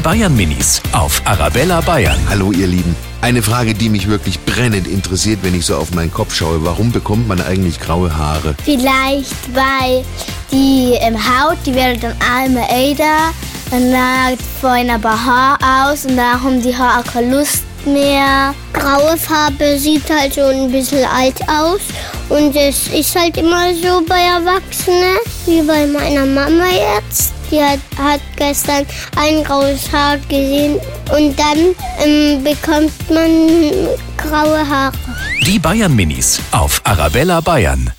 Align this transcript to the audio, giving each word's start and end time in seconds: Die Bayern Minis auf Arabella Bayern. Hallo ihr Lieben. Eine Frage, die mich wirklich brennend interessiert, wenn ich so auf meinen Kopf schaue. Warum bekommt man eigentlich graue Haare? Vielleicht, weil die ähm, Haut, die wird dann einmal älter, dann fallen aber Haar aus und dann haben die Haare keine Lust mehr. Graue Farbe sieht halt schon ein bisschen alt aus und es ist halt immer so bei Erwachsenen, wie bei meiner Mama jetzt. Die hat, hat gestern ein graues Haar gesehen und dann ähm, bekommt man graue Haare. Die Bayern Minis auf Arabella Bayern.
Die 0.00 0.04
Bayern 0.04 0.34
Minis 0.34 0.80
auf 0.92 1.20
Arabella 1.26 1.82
Bayern. 1.82 2.18
Hallo 2.30 2.52
ihr 2.52 2.66
Lieben. 2.66 2.96
Eine 3.20 3.42
Frage, 3.42 3.74
die 3.74 3.90
mich 3.90 4.08
wirklich 4.08 4.40
brennend 4.46 4.88
interessiert, 4.88 5.40
wenn 5.42 5.54
ich 5.54 5.66
so 5.66 5.76
auf 5.76 5.92
meinen 5.92 6.10
Kopf 6.10 6.34
schaue. 6.34 6.64
Warum 6.64 6.90
bekommt 6.90 7.28
man 7.28 7.38
eigentlich 7.42 7.78
graue 7.78 8.16
Haare? 8.16 8.54
Vielleicht, 8.64 9.54
weil 9.54 10.02
die 10.50 10.94
ähm, 11.00 11.18
Haut, 11.18 11.58
die 11.66 11.74
wird 11.74 12.02
dann 12.02 12.14
einmal 12.34 12.66
älter, 12.70 13.34
dann 13.70 14.38
fallen 14.62 14.88
aber 14.88 15.22
Haar 15.22 15.58
aus 15.90 16.06
und 16.06 16.16
dann 16.16 16.42
haben 16.42 16.62
die 16.62 16.74
Haare 16.74 17.04
keine 17.04 17.36
Lust 17.36 17.64
mehr. 17.84 18.54
Graue 18.72 19.18
Farbe 19.18 19.78
sieht 19.78 20.08
halt 20.08 20.34
schon 20.34 20.64
ein 20.64 20.72
bisschen 20.72 21.04
alt 21.14 21.42
aus 21.46 21.82
und 22.30 22.56
es 22.56 22.88
ist 22.88 23.14
halt 23.14 23.36
immer 23.36 23.74
so 23.74 24.02
bei 24.08 24.22
Erwachsenen, 24.22 25.18
wie 25.44 25.60
bei 25.60 25.86
meiner 25.86 26.24
Mama 26.24 26.64
jetzt. 26.70 27.34
Die 27.50 27.60
hat, 27.60 27.80
hat 27.98 28.20
gestern 28.36 28.86
ein 29.16 29.42
graues 29.44 29.90
Haar 29.92 30.18
gesehen 30.28 30.78
und 31.16 31.38
dann 31.38 31.74
ähm, 32.04 32.44
bekommt 32.44 32.92
man 33.10 33.88
graue 34.16 34.68
Haare. 34.68 34.92
Die 35.46 35.58
Bayern 35.58 35.94
Minis 35.94 36.40
auf 36.52 36.80
Arabella 36.84 37.40
Bayern. 37.40 37.92